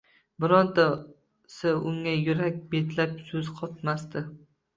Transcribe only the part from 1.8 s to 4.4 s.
unga yurak betlab so‘z qotmasdi